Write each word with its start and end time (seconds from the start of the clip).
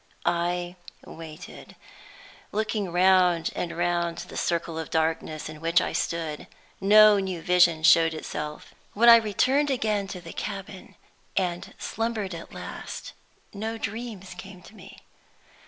I 0.25 0.77
waited, 1.05 1.75
looking 2.51 2.91
round 2.91 3.51
and 3.55 3.77
round 3.77 4.17
the 4.29 4.35
circle 4.35 4.79
of 4.79 4.89
darkness 4.89 5.47
in 5.47 5.61
which 5.61 5.79
I 5.79 5.93
stood. 5.93 6.47
No 6.79 7.19
new 7.19 7.39
vision 7.43 7.83
showed 7.83 8.15
itself. 8.15 8.73
When 8.93 9.09
I 9.09 9.17
returned 9.17 9.69
again 9.69 10.07
to 10.07 10.19
the 10.19 10.33
cabin, 10.33 10.95
and 11.37 11.75
slumbered 11.77 12.33
at 12.33 12.51
last, 12.51 13.13
no 13.53 13.77
dreams 13.77 14.33
came 14.35 14.63
to 14.63 14.75
me. 14.75 15.01